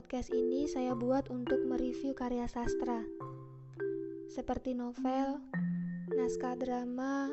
Podcast 0.00 0.32
ini 0.32 0.64
saya 0.64 0.96
buat 0.96 1.28
untuk 1.28 1.60
mereview 1.60 2.16
karya 2.16 2.48
sastra, 2.48 3.04
seperti 4.32 4.72
novel, 4.72 5.44
naskah 6.08 6.56
drama, 6.56 7.28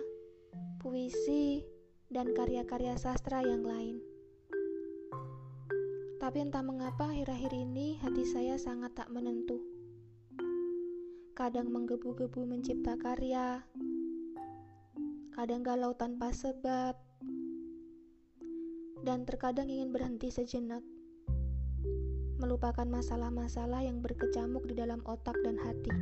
puisi, 0.76 1.64
dan 2.12 2.36
karya-karya 2.36 3.00
sastra 3.00 3.40
yang 3.40 3.64
lain. 3.64 4.04
Tapi 6.20 6.44
entah 6.44 6.60
mengapa 6.60 7.08
akhir-akhir 7.08 7.56
ini 7.56 8.04
hati 8.04 8.28
saya 8.28 8.60
sangat 8.60 9.00
tak 9.00 9.16
menentu. 9.16 9.64
Kadang 11.40 11.72
menggebu-gebu 11.72 12.44
mencipta 12.44 13.00
karya, 13.00 13.64
kadang 15.32 15.64
galau 15.64 15.96
tanpa 15.96 16.36
sebab, 16.36 17.00
dan 19.08 19.24
terkadang 19.24 19.72
ingin 19.72 19.96
berhenti 19.96 20.28
sejenak 20.28 20.84
melupakan 22.38 22.86
masalah-masalah 22.86 23.86
yang 23.86 24.02
berkecamuk 24.02 24.66
di 24.70 24.78
dalam 24.78 25.02
otak 25.06 25.36
dan 25.42 25.58
hati. 25.58 25.94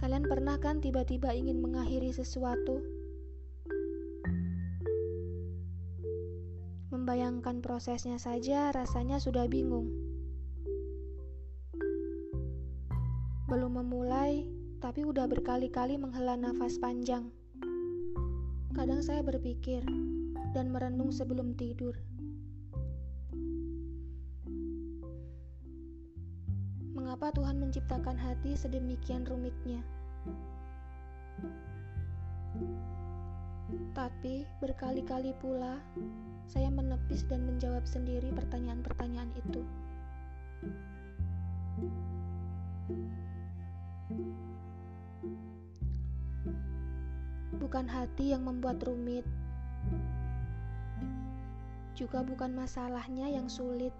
Kalian 0.00 0.24
pernah 0.24 0.56
kan 0.56 0.80
tiba-tiba 0.80 1.36
ingin 1.36 1.60
mengakhiri 1.60 2.08
sesuatu? 2.08 2.80
Membayangkan 6.88 7.60
prosesnya 7.60 8.16
saja 8.16 8.72
rasanya 8.72 9.20
sudah 9.20 9.44
bingung. 9.44 9.92
Belum 13.44 13.76
memulai, 13.76 14.48
tapi 14.80 15.04
udah 15.04 15.28
berkali-kali 15.28 16.00
menghela 16.00 16.32
nafas 16.32 16.80
panjang. 16.80 17.28
Kadang 18.72 19.04
saya 19.04 19.20
berpikir, 19.20 19.84
dan 20.50 20.74
merenung 20.74 21.14
sebelum 21.14 21.54
tidur. 21.54 21.94
Mengapa 26.90 27.30
Tuhan 27.34 27.58
menciptakan 27.58 28.18
hati 28.18 28.54
sedemikian 28.58 29.26
rumitnya? 29.26 29.82
Tapi 33.94 34.42
berkali-kali 34.58 35.34
pula 35.38 35.78
saya 36.50 36.66
menepis 36.66 37.22
dan 37.30 37.46
menjawab 37.46 37.86
sendiri 37.86 38.34
pertanyaan-pertanyaan 38.34 39.30
itu. 39.38 39.62
Bukan 47.62 47.86
hati 47.86 48.34
yang 48.34 48.42
membuat 48.42 48.82
rumit, 48.82 49.22
juga 52.00 52.24
bukan 52.24 52.56
masalahnya 52.56 53.28
yang 53.28 53.44
sulit, 53.52 53.92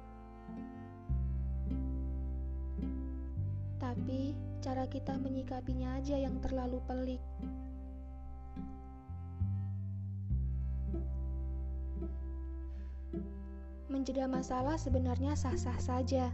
tapi 3.77 4.33
cara 4.65 4.89
kita 4.89 5.21
menyikapinya 5.21 6.01
aja 6.01 6.17
yang 6.17 6.41
terlalu 6.41 6.81
pelik. 6.89 7.21
Menjeda 13.93 14.25
masalah 14.25 14.81
sebenarnya 14.81 15.37
sah-sah 15.37 15.77
saja. 15.77 16.33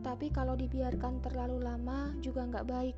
Tapi 0.00 0.32
kalau 0.32 0.56
dibiarkan 0.56 1.20
terlalu 1.20 1.60
lama 1.60 2.16
juga 2.24 2.48
nggak 2.48 2.64
baik. 2.64 2.96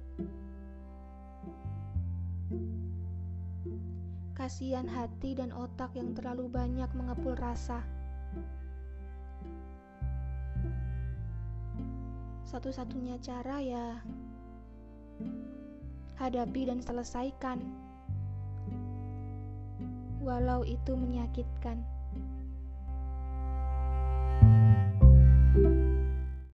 Kasihan 4.43 4.91
hati 4.91 5.39
dan 5.39 5.55
otak 5.55 5.95
yang 5.95 6.19
terlalu 6.19 6.51
banyak 6.51 6.91
mengepul 6.99 7.39
rasa. 7.39 7.79
Satu-satunya 12.51 13.23
cara 13.23 13.63
ya 13.63 14.03
hadapi 16.19 16.75
dan 16.75 16.83
selesaikan. 16.83 17.63
Walau 20.27 20.67
itu 20.67 20.91
menyakitkan. 20.99 21.79